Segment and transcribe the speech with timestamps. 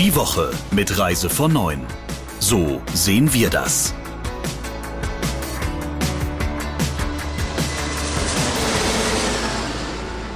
[0.00, 1.78] Die Woche mit Reise von 9.
[2.38, 3.92] So sehen wir das.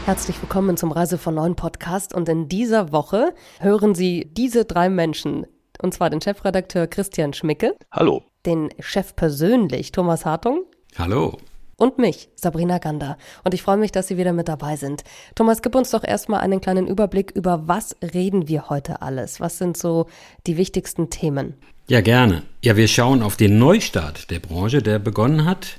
[0.05, 4.91] Herzlich willkommen zum Reise von 9 Podcast und in dieser Woche hören Sie diese drei
[4.91, 5.47] Menschen.
[5.81, 7.75] Und zwar den Chefredakteur Christian Schmicke.
[7.91, 8.23] Hallo.
[8.45, 10.65] Den Chef persönlich Thomas Hartung.
[10.99, 11.39] Hallo
[11.77, 13.19] und mich, Sabrina Gander.
[13.45, 15.05] Und ich freue mich, dass Sie wieder mit dabei sind.
[15.35, 19.41] Thomas, gib uns doch erstmal einen kleinen Überblick über was reden wir heute alles?
[19.41, 20.07] Was sind so
[20.47, 21.55] die wichtigsten Themen?
[21.87, 22.43] Ja, gerne.
[22.63, 25.77] Ja, wir schauen auf den Neustart der Branche, der begonnen hat.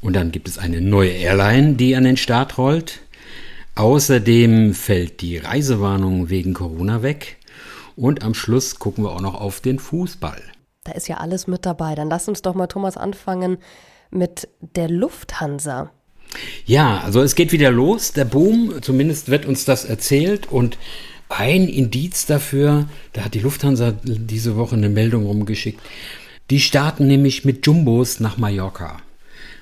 [0.00, 3.00] Und dann gibt es eine neue Airline, die an den Start rollt.
[3.74, 7.38] Außerdem fällt die Reisewarnung wegen Corona weg.
[7.96, 10.42] Und am Schluss gucken wir auch noch auf den Fußball.
[10.84, 11.94] Da ist ja alles mit dabei.
[11.94, 13.58] Dann lass uns doch mal, Thomas, anfangen
[14.14, 15.90] mit der Lufthansa.
[16.66, 20.50] Ja, also es geht wieder los, der Boom, zumindest wird uns das erzählt.
[20.50, 20.78] Und
[21.28, 25.80] ein Indiz dafür, da hat die Lufthansa diese Woche eine Meldung rumgeschickt,
[26.50, 28.98] die starten nämlich mit Jumbos nach Mallorca,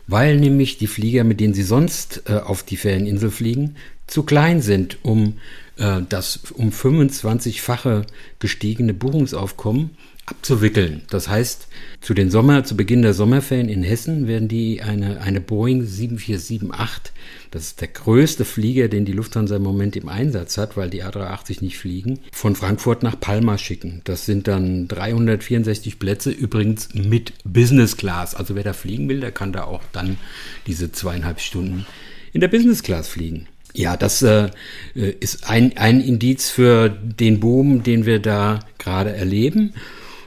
[0.07, 3.77] weil nämlich die Flieger, mit denen sie sonst äh, auf die Ferieninsel fliegen,
[4.09, 5.39] zu klein sind, um
[5.79, 8.05] äh, das um 25-fache
[8.41, 9.91] gestiegene Buchungsaufkommen
[10.27, 11.03] abzuwickeln.
[11.11, 11.69] Das heißt,
[12.01, 17.13] zu den Sommer, zu Beginn der Sommerferien in Hessen werden die eine, eine Boeing 7478,
[17.51, 21.05] das ist der größte Flieger, den die Lufthansa im Moment im Einsatz hat, weil die
[21.05, 24.01] A380 nicht fliegen, von Frankfurt nach Palma schicken.
[24.05, 28.35] Das sind dann 364 Plätze, übrigens mit Business Class.
[28.35, 30.19] Also wer da fliegen will, der kann da auch dann
[30.67, 31.85] diese zweieinhalb Stunden
[32.33, 33.49] in der Business Class fliegen.
[33.75, 34.51] Ja, das äh,
[34.95, 39.75] ist ein, ein Indiz für den Boom, den wir da gerade erleben.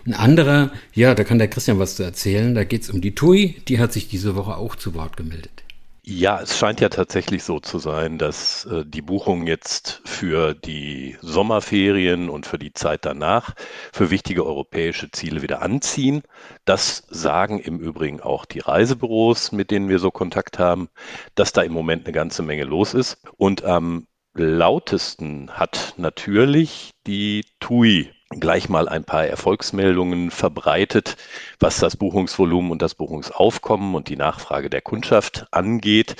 [0.06, 2.53] Ein anderer, ja, da kann der Christian was zu erzählen.
[2.53, 3.61] Da geht es um die TUI.
[3.67, 5.64] Die hat sich diese Woche auch zu Wort gemeldet.
[6.03, 11.17] Ja, es scheint ja tatsächlich so zu sein, dass äh, die Buchungen jetzt für die
[11.22, 13.56] Sommerferien und für die Zeit danach
[13.92, 16.22] für wichtige europäische Ziele wieder anziehen.
[16.66, 20.89] Das sagen im Übrigen auch die Reisebüros, mit denen wir so Kontakt haben,
[21.33, 23.17] dass da im Moment eine ganze Menge los ist.
[23.38, 24.05] Und am
[24.36, 31.15] lautesten hat natürlich die TUI gleich mal ein paar Erfolgsmeldungen verbreitet,
[31.59, 36.15] was das Buchungsvolumen und das Buchungsaufkommen und die Nachfrage der Kundschaft angeht.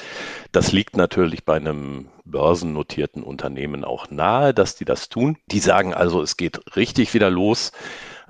[0.52, 5.38] Das liegt natürlich bei einem börsennotierten Unternehmen auch nahe, dass die das tun.
[5.48, 7.72] Die sagen also, es geht richtig wieder los.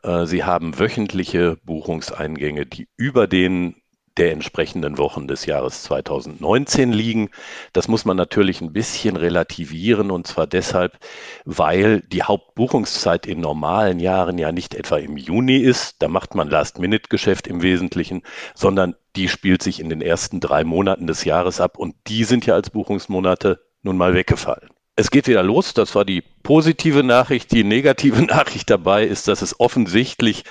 [0.04, 3.76] Äh, sie haben wöchentliche Buchungseingänge, die über den
[4.18, 7.30] der entsprechenden Wochen des Jahres 2019 liegen.
[7.74, 10.98] Das muss man natürlich ein bisschen relativieren und zwar deshalb,
[11.44, 16.50] weil die Hauptbuchungszeit in normalen Jahren ja nicht etwa im Juni ist, da macht man
[16.50, 21.78] Last-Minute-Geschäft im Wesentlichen, sondern die spielt sich in den ersten drei Monaten des Jahres ab
[21.78, 24.70] und die sind ja als Buchungsmonate nun mal weggefallen.
[24.98, 27.52] Es geht wieder los, das war die positive Nachricht.
[27.52, 30.46] Die negative Nachricht dabei ist, dass es offensichtlich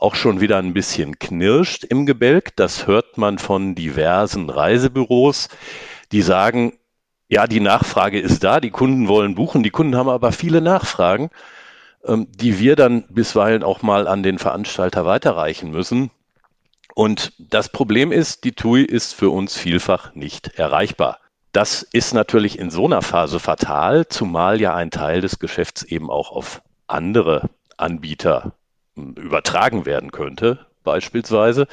[0.00, 2.56] auch schon wieder ein bisschen knirscht im Gebälk.
[2.56, 5.48] Das hört man von diversen Reisebüros,
[6.10, 6.72] die sagen,
[7.28, 11.30] ja, die Nachfrage ist da, die Kunden wollen buchen, die Kunden haben aber viele Nachfragen,
[12.04, 16.10] ähm, die wir dann bisweilen auch mal an den Veranstalter weiterreichen müssen.
[16.94, 21.18] Und das Problem ist, die TUI ist für uns vielfach nicht erreichbar.
[21.52, 26.10] Das ist natürlich in so einer Phase fatal, zumal ja ein Teil des Geschäfts eben
[26.10, 28.52] auch auf andere Anbieter
[29.16, 31.66] übertragen werden könnte, beispielsweise.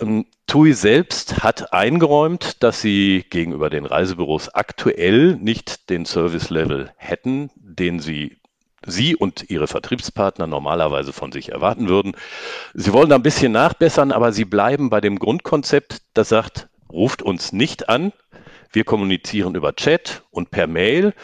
[0.00, 7.50] Ähm, TUI selbst hat eingeräumt, dass sie gegenüber den Reisebüros aktuell nicht den Service-Level hätten,
[7.56, 8.36] den sie
[8.84, 12.16] Sie und Ihre Vertriebspartner normalerweise von sich erwarten würden.
[12.74, 17.22] Sie wollen da ein bisschen nachbessern, aber Sie bleiben bei dem Grundkonzept, das sagt, ruft
[17.22, 18.12] uns nicht an,
[18.72, 21.14] wir kommunizieren über Chat und per Mail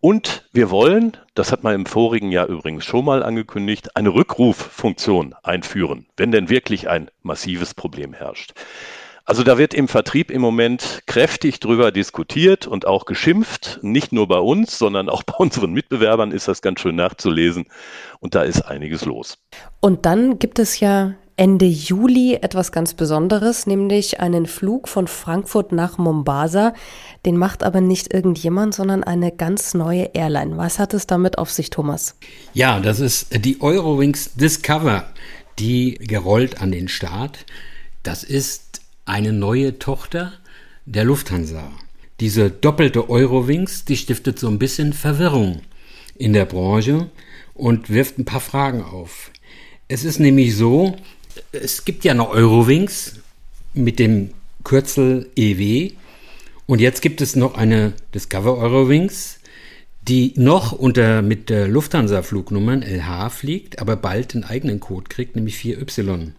[0.00, 5.34] und wir wollen, das hat man im vorigen Jahr übrigens schon mal angekündigt, eine Rückruffunktion
[5.42, 8.52] einführen, wenn denn wirklich ein massives Problem herrscht.
[9.26, 13.78] Also da wird im Vertrieb im Moment kräftig drüber diskutiert und auch geschimpft.
[13.80, 17.64] Nicht nur bei uns, sondern auch bei unseren Mitbewerbern ist das ganz schön nachzulesen.
[18.20, 19.38] Und da ist einiges los.
[19.80, 25.72] Und dann gibt es ja Ende Juli etwas ganz Besonderes, nämlich einen Flug von Frankfurt
[25.72, 26.74] nach Mombasa.
[27.26, 30.56] Den macht aber nicht irgendjemand, sondern eine ganz neue Airline.
[30.56, 32.16] Was hat es damit auf sich, Thomas?
[32.52, 35.06] Ja, das ist die Eurowings Discover,
[35.58, 37.46] die gerollt an den Start.
[38.04, 40.34] Das ist eine neue Tochter
[40.86, 41.72] der Lufthansa.
[42.20, 45.62] Diese doppelte Eurowings, die stiftet so ein bisschen Verwirrung
[46.16, 47.10] in der Branche
[47.54, 49.32] und wirft ein paar Fragen auf.
[49.88, 50.94] Es ist nämlich so,
[51.52, 53.16] es gibt ja noch Eurowings
[53.74, 54.30] mit dem
[54.62, 55.92] Kürzel EW
[56.66, 59.38] und jetzt gibt es noch eine Discover Eurowings,
[60.08, 65.56] die noch unter mit der Lufthansa-Flugnummern LH fliegt, aber bald einen eigenen Code kriegt, nämlich
[65.56, 66.32] 4Y.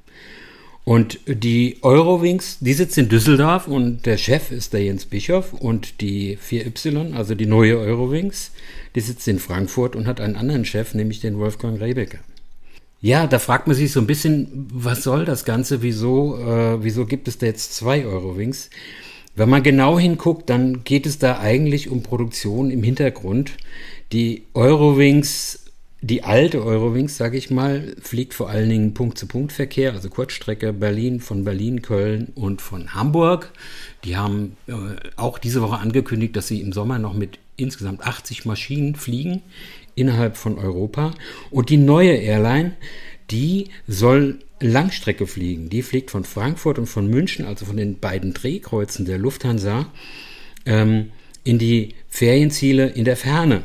[0.83, 6.00] Und die Eurowings, die sitzt in Düsseldorf und der Chef ist der Jens Bischof und
[6.00, 8.51] die 4Y, also die neue Eurowings,
[8.94, 12.19] die sitzt in Frankfurt und hat einen anderen Chef, nämlich den Wolfgang Rebecker.
[13.06, 15.84] Ja, da fragt man sich so ein bisschen, was soll das Ganze?
[15.84, 18.72] Wieso, äh, wieso gibt es da jetzt zwei Eurowings?
[19.36, 23.52] Wenn man genau hinguckt, dann geht es da eigentlich um Produktion im Hintergrund.
[24.12, 25.60] Die Eurowings
[26.02, 31.44] die alte Eurowings, sage ich mal, fliegt vor allen Dingen Punkt-zu-Punkt-Verkehr, also Kurzstrecke Berlin, von
[31.44, 33.51] Berlin, Köln und von Hamburg.
[34.04, 34.74] Die haben äh,
[35.16, 39.42] auch diese Woche angekündigt, dass sie im Sommer noch mit insgesamt 80 Maschinen fliegen
[39.95, 41.13] innerhalb von Europa.
[41.50, 42.74] Und die neue Airline,
[43.31, 45.69] die soll Langstrecke fliegen.
[45.69, 49.88] Die fliegt von Frankfurt und von München, also von den beiden Drehkreuzen der Lufthansa,
[50.65, 51.12] ähm,
[51.44, 53.63] in die Ferienziele in der Ferne.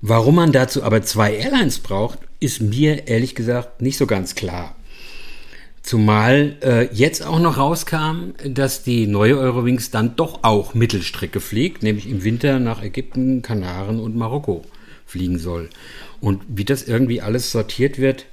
[0.00, 4.74] Warum man dazu aber zwei Airlines braucht, ist mir ehrlich gesagt nicht so ganz klar.
[5.82, 11.82] Zumal äh, jetzt auch noch rauskam, dass die neue Eurowings dann doch auch Mittelstrecke fliegt,
[11.82, 14.64] nämlich im Winter nach Ägypten, Kanaren und Marokko
[15.12, 15.68] fliegen soll.
[16.20, 18.26] Und wie das irgendwie alles sortiert wird,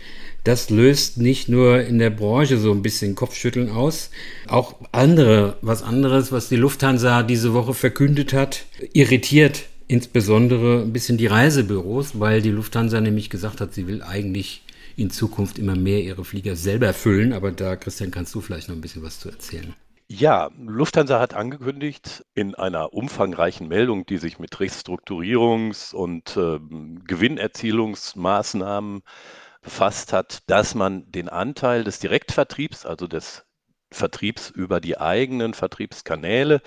[0.44, 4.10] das löst nicht nur in der Branche so ein bisschen Kopfschütteln aus,
[4.48, 11.18] auch andere, was anderes, was die Lufthansa diese Woche verkündet hat, irritiert insbesondere ein bisschen
[11.18, 14.62] die Reisebüros, weil die Lufthansa nämlich gesagt hat, sie will eigentlich
[14.96, 17.34] in Zukunft immer mehr ihre Flieger selber füllen.
[17.34, 19.74] Aber da, Christian, kannst du vielleicht noch ein bisschen was zu erzählen.
[20.12, 26.60] Ja, Lufthansa hat angekündigt in einer umfangreichen Meldung, die sich mit Restrukturierungs- und äh,
[27.06, 29.04] Gewinnerzielungsmaßnahmen
[29.62, 33.46] befasst hat, dass man den Anteil des Direktvertriebs, also des
[33.92, 36.62] Vertriebs über die eigenen Vertriebskanäle,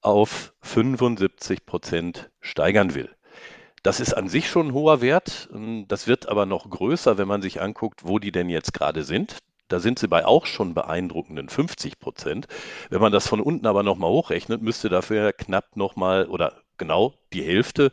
[0.00, 3.14] auf 75 Prozent steigern will.
[3.82, 5.50] Das ist an sich schon ein hoher Wert.
[5.88, 9.36] Das wird aber noch größer, wenn man sich anguckt, wo die denn jetzt gerade sind.
[9.70, 12.48] Da sind sie bei auch schon beeindruckenden 50 Prozent.
[12.90, 17.42] Wenn man das von unten aber nochmal hochrechnet, müsste dafür knapp nochmal oder genau die
[17.42, 17.92] Hälfte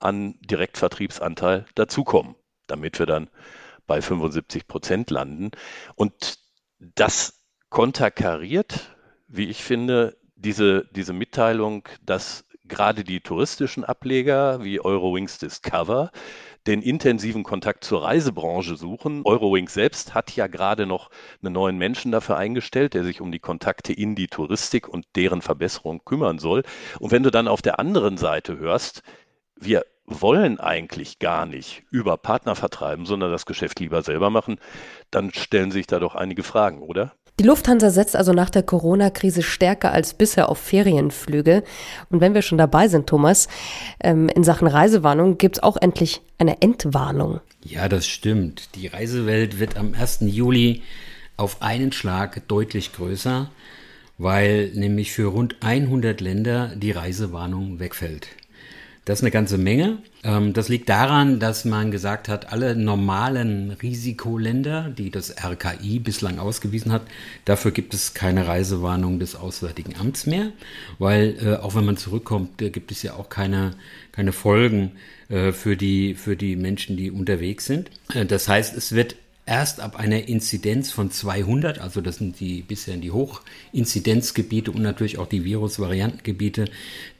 [0.00, 2.34] an Direktvertriebsanteil dazukommen,
[2.66, 3.30] damit wir dann
[3.86, 5.52] bei 75 Prozent landen.
[5.94, 6.38] Und
[6.78, 8.94] das konterkariert,
[9.26, 16.10] wie ich finde, diese, diese Mitteilung, dass gerade die touristischen Ableger wie Eurowings Discover
[16.66, 19.22] den intensiven Kontakt zur Reisebranche suchen.
[19.24, 21.10] Eurowings selbst hat ja gerade noch
[21.42, 25.42] einen neuen Menschen dafür eingestellt, der sich um die Kontakte in die Touristik und deren
[25.42, 26.62] Verbesserung kümmern soll.
[26.98, 29.02] Und wenn du dann auf der anderen Seite hörst,
[29.56, 34.58] wir wollen eigentlich gar nicht über Partner vertreiben, sondern das Geschäft lieber selber machen,
[35.10, 37.14] dann stellen sich da doch einige Fragen, oder?
[37.40, 41.64] Die Lufthansa setzt also nach der Corona-Krise stärker als bisher auf Ferienflüge.
[42.08, 43.48] Und wenn wir schon dabei sind, Thomas,
[43.98, 47.40] ähm, in Sachen Reisewarnung gibt es auch endlich eine Entwarnung.
[47.64, 48.76] Ja, das stimmt.
[48.76, 50.20] Die Reisewelt wird am 1.
[50.20, 50.82] Juli
[51.36, 53.50] auf einen Schlag deutlich größer,
[54.16, 58.28] weil nämlich für rund 100 Länder die Reisewarnung wegfällt.
[59.04, 59.98] Das ist eine ganze Menge.
[60.22, 66.38] Ähm, das liegt daran, dass man gesagt hat, alle normalen Risikoländer, die das RKI bislang
[66.38, 67.02] ausgewiesen hat,
[67.44, 70.52] dafür gibt es keine Reisewarnung des Auswärtigen Amts mehr,
[70.98, 73.72] weil äh, auch wenn man zurückkommt, gibt es ja auch keine,
[74.12, 74.92] keine Folgen
[75.28, 77.90] äh, für, die, für die Menschen, die unterwegs sind.
[78.14, 82.62] Äh, das heißt, es wird erst ab einer Inzidenz von 200, also das sind die
[82.62, 86.66] bisher die Hochinzidenzgebiete und natürlich auch die Virusvariantengebiete,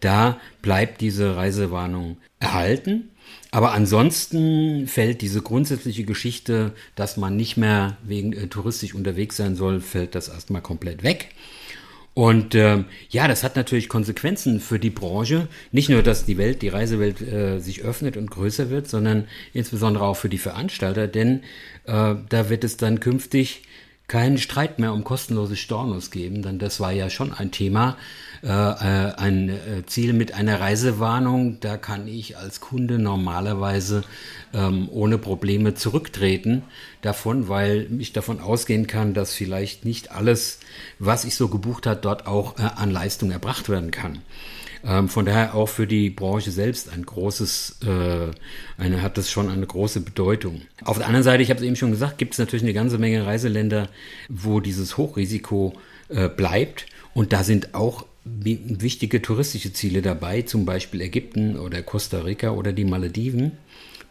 [0.00, 3.10] da bleibt diese Reisewarnung erhalten.
[3.50, 9.54] Aber ansonsten fällt diese grundsätzliche Geschichte, dass man nicht mehr wegen äh, touristisch unterwegs sein
[9.54, 11.30] soll, fällt das erstmal komplett weg.
[12.14, 15.48] Und ähm, ja, das hat natürlich Konsequenzen für die Branche.
[15.72, 20.04] Nicht nur, dass die Welt, die Reisewelt äh, sich öffnet und größer wird, sondern insbesondere
[20.04, 21.42] auch für die Veranstalter, denn
[21.86, 23.62] äh, da wird es dann künftig
[24.06, 27.96] keinen Streit mehr um kostenlose Stornos geben, denn das war ja schon ein Thema,
[28.42, 31.58] äh, äh, ein äh, Ziel mit einer Reisewarnung.
[31.60, 34.04] Da kann ich als Kunde normalerweise
[34.52, 36.62] ähm, ohne Probleme zurücktreten
[37.00, 40.58] davon, weil ich davon ausgehen kann, dass vielleicht nicht alles,
[40.98, 44.20] was ich so gebucht hat, dort auch äh, an Leistung erbracht werden kann.
[44.86, 48.30] Ähm, von daher auch für die Branche selbst ein großes, äh,
[48.76, 50.62] eine, hat das schon eine große Bedeutung.
[50.84, 52.98] Auf der anderen Seite, ich habe es eben schon gesagt, gibt es natürlich eine ganze
[52.98, 53.88] Menge Reiseländer,
[54.28, 55.74] wo dieses Hochrisiko
[56.08, 56.86] äh, bleibt.
[57.14, 62.72] Und da sind auch wichtige touristische Ziele dabei, zum Beispiel Ägypten oder Costa Rica oder
[62.72, 63.52] die Malediven.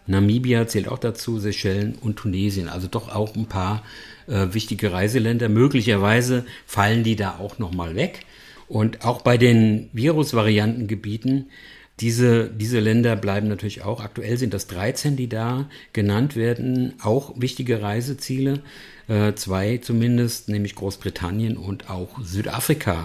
[0.06, 2.68] Namibia zählt auch dazu, Seychellen und Tunesien.
[2.68, 3.84] Also doch auch ein paar
[4.28, 5.50] äh, wichtige Reiseländer.
[5.50, 8.26] Möglicherweise fallen die da auch nochmal weg.
[8.74, 11.52] Und auch bei den Virusvariantengebieten
[12.00, 14.02] Diese, diese Länder bleiben natürlich auch.
[14.02, 16.96] Aktuell sind das 13, die da genannt werden.
[17.04, 18.64] Auch wichtige Reiseziele.
[19.08, 23.04] Äh, zwei zumindest, nämlich Großbritannien und auch Südafrika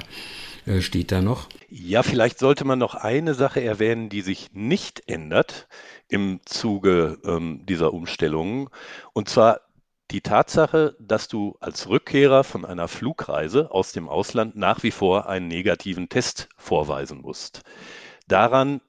[0.65, 1.51] äh, steht da noch.
[1.69, 5.69] Ja, vielleicht sollte man noch eine Sache erwähnen, die sich nicht ändert
[6.09, 8.71] im Zuge ähm, dieser Umstellungen.
[9.13, 9.68] Und zwar
[10.11, 15.29] die Tatsache, dass du als Rückkehrer von einer Flugreise aus dem Ausland nach wie vor
[15.29, 17.62] einen negativen Test vorweisen musst.
[18.27, 18.81] Daran,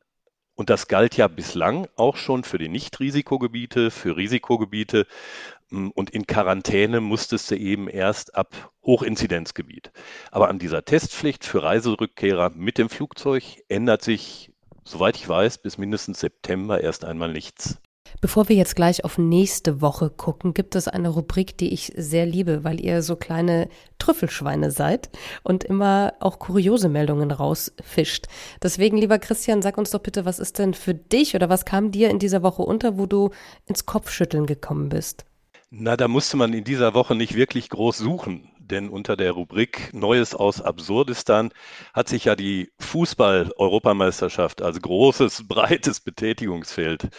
[0.55, 5.07] und das galt ja bislang auch schon für die Nicht-Risikogebiete, für Risikogebiete,
[5.69, 9.91] hm, und in Quarantäne musstest du eben erst ab Hochinzidenzgebiet.
[10.31, 14.51] Aber an dieser Testpflicht für Reiserückkehrer mit dem Flugzeug ändert sich,
[14.83, 17.79] soweit ich weiß, bis mindestens September erst einmal nichts.
[18.21, 22.25] Bevor wir jetzt gleich auf nächste Woche gucken, gibt es eine Rubrik, die ich sehr
[22.25, 25.09] liebe, weil ihr so kleine Trüffelschweine seid
[25.43, 28.27] und immer auch kuriose Meldungen rausfischt.
[28.61, 31.91] Deswegen, lieber Christian, sag uns doch bitte, was ist denn für dich oder was kam
[31.91, 33.31] dir in dieser Woche unter, wo du
[33.65, 35.25] ins Kopfschütteln gekommen bist?
[35.71, 39.93] Na, da musste man in dieser Woche nicht wirklich groß suchen, denn unter der Rubrik
[39.93, 41.51] Neues aus Absurdistan
[41.93, 47.09] hat sich ja die Fußball-Europameisterschaft als großes, breites Betätigungsfeld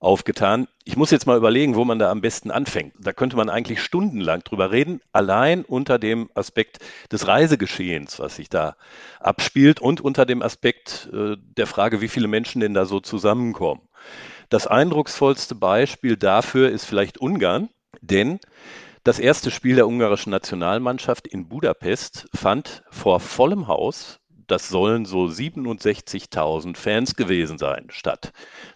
[0.00, 0.66] aufgetan.
[0.84, 2.94] Ich muss jetzt mal überlegen, wo man da am besten anfängt.
[2.98, 6.78] Da könnte man eigentlich stundenlang drüber reden, allein unter dem Aspekt
[7.12, 8.76] des Reisegeschehens, was sich da
[9.20, 13.82] abspielt und unter dem Aspekt äh, der Frage, wie viele Menschen denn da so zusammenkommen.
[14.48, 17.68] Das eindrucksvollste Beispiel dafür ist vielleicht Ungarn,
[18.00, 18.40] denn
[19.04, 24.19] das erste Spiel der ungarischen Nationalmannschaft in Budapest fand vor vollem Haus
[24.50, 28.32] das sollen so 67.000 Fans gewesen sein, statt.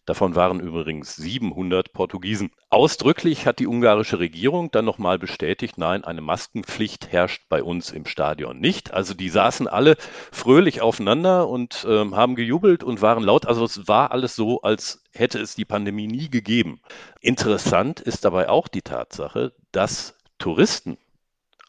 [0.07, 2.51] Davon waren übrigens 700 Portugiesen.
[2.71, 8.07] Ausdrücklich hat die ungarische Regierung dann nochmal bestätigt, nein, eine Maskenpflicht herrscht bei uns im
[8.07, 8.93] Stadion nicht.
[8.93, 9.97] Also die saßen alle
[10.31, 13.47] fröhlich aufeinander und äh, haben gejubelt und waren laut.
[13.47, 16.81] Also es war alles so, als hätte es die Pandemie nie gegeben.
[17.21, 20.99] Interessant ist dabei auch die Tatsache, dass Touristen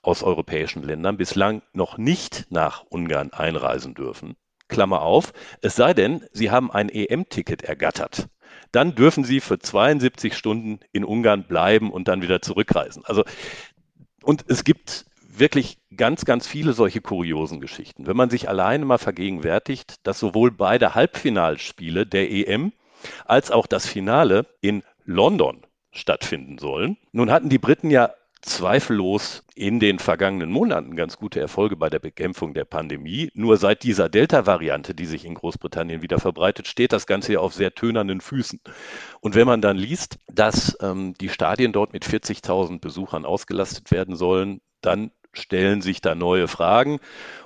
[0.06, 4.36] aus europäischen Ländern bislang noch nicht nach Ungarn einreisen dürfen.
[4.68, 8.28] Klammer auf, es sei denn, Sie haben ein EM-Ticket ergattert.
[8.72, 13.04] Dann dürfen Sie für 72 Stunden in Ungarn bleiben und dann wieder zurückreisen.
[13.06, 13.24] Also,
[14.24, 15.06] und es gibt
[15.40, 18.08] wirklich ganz, ganz viele solche kuriosen Geschichten.
[18.08, 22.74] Wenn man sich alleine mal vergegenwärtigt, dass sowohl beide Halbfinalspiele der EM
[23.26, 26.98] als auch das Finale in London stattfinden sollen.
[27.12, 28.12] Nun hatten die Briten ja
[28.46, 33.30] zweifellos in den vergangenen Monaten ganz gute Erfolge bei der Bekämpfung der Pandemie.
[33.34, 37.54] Nur seit dieser Delta-Variante, die sich in Großbritannien wieder verbreitet, steht das Ganze ja auf
[37.54, 38.62] sehr tönernen Füßen.
[39.20, 44.16] Und wenn man dann liest, dass ähm, die Stadien dort mit 40.000 Besuchern ausgelastet werden
[44.16, 47.00] sollen, dann stellen sich da neue Fragen.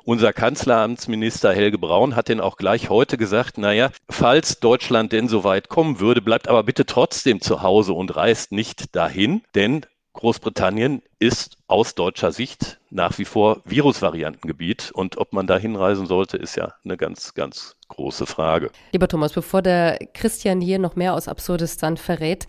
[0.03, 5.43] Unser Kanzleramtsminister Helge Braun hat denn auch gleich heute gesagt, naja, falls Deutschland denn so
[5.43, 9.85] weit kommen würde, bleibt aber bitte trotzdem zu Hause und reist nicht dahin, denn
[10.19, 16.35] Großbritannien ist aus deutscher Sicht nach wie vor Virusvariantengebiet und ob man da hinreisen sollte,
[16.35, 18.69] ist ja eine ganz, ganz große Frage.
[18.91, 22.47] Lieber Thomas, bevor der Christian hier noch mehr aus Absurdistan verrät,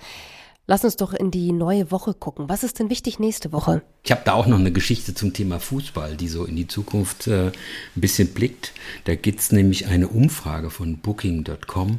[0.71, 2.49] Lass uns doch in die neue Woche gucken.
[2.49, 3.83] Was ist denn wichtig nächste Woche?
[4.05, 7.27] Ich habe da auch noch eine Geschichte zum Thema Fußball, die so in die Zukunft
[7.27, 7.53] äh, ein
[7.97, 8.73] bisschen blickt.
[9.03, 11.99] Da gibt es nämlich eine Umfrage von Booking.com,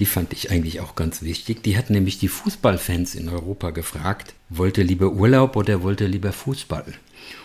[0.00, 1.62] die fand ich eigentlich auch ganz wichtig.
[1.62, 6.86] Die hat nämlich die Fußballfans in Europa gefragt, wollte lieber Urlaub oder wollte lieber Fußball?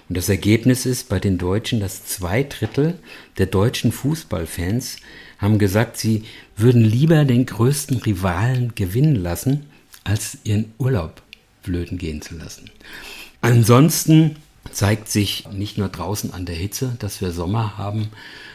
[0.10, 2.98] Und das Ergebnis ist bei den Deutschen, dass zwei Drittel
[3.38, 4.98] der deutschen Fußballfans
[5.38, 6.24] haben gesagt, sie
[6.58, 9.68] würden lieber den größten Rivalen gewinnen lassen,
[10.04, 11.22] als ihren Urlaub
[11.62, 12.70] flöten gehen zu lassen.
[13.42, 14.38] Ansonsten
[14.72, 18.10] zeigt sich nicht nur draußen an der Hitze, dass wir Sommer haben,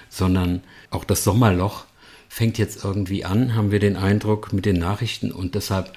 [0.09, 1.85] sondern auch das Sommerloch
[2.29, 5.93] fängt jetzt irgendwie an, haben wir den Eindruck mit den Nachrichten und deshalb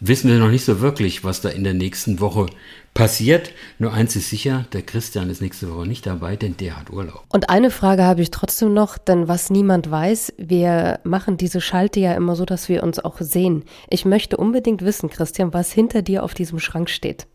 [0.00, 2.46] wissen wir noch nicht so wirklich, was da in der nächsten Woche
[2.94, 3.52] passiert.
[3.78, 7.24] Nur eins ist sicher, der Christian ist nächste Woche nicht dabei, denn der hat Urlaub.
[7.28, 12.00] Und eine Frage habe ich trotzdem noch, denn was niemand weiß, wir machen diese Schalte
[12.00, 13.64] ja immer so, dass wir uns auch sehen.
[13.90, 17.26] Ich möchte unbedingt wissen, Christian, was hinter dir auf diesem Schrank steht.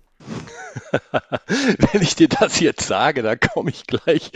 [1.48, 4.32] Wenn ich dir das jetzt sage, dann komme ich gleich,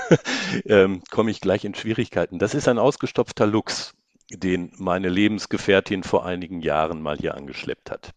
[0.66, 2.38] ähm, komme ich gleich in Schwierigkeiten.
[2.38, 3.94] Das ist ein ausgestopfter Lux
[4.36, 8.10] den meine Lebensgefährtin vor einigen Jahren mal hier angeschleppt hat.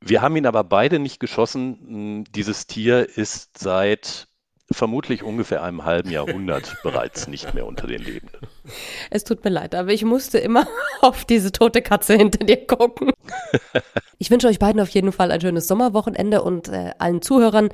[0.00, 2.24] Wir haben ihn aber beide nicht geschossen.
[2.30, 4.28] Dieses Tier ist seit
[4.72, 8.40] vermutlich ungefähr einem halben Jahrhundert bereits nicht mehr unter den Lebenden.
[9.10, 10.66] Es tut mir leid, aber ich musste immer
[11.00, 13.12] auf diese tote Katze hinter dir gucken.
[14.18, 17.70] Ich wünsche euch beiden auf jeden Fall ein schönes Sommerwochenende und äh, allen Zuhörern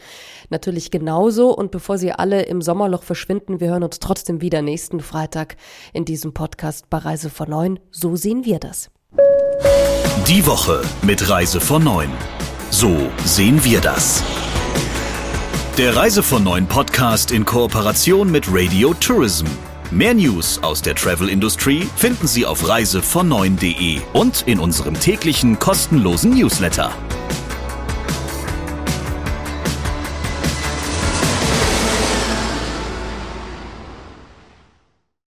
[0.48, 1.54] natürlich genauso.
[1.54, 5.56] Und bevor sie alle im Sommerloch verschwinden, wir hören uns trotzdem wieder nächsten Freitag
[5.92, 7.80] in diesem Podcast bei Reise von Neun.
[7.90, 8.90] So sehen wir das.
[10.26, 12.10] Die Woche mit Reise von Neun.
[12.70, 14.22] So sehen wir das.
[15.78, 19.44] Der Reise von Neun Podcast in Kooperation mit Radio Tourism.
[19.90, 26.30] Mehr News aus der Travel Industry finden Sie auf reisevon9.de und in unserem täglichen kostenlosen
[26.30, 26.92] Newsletter.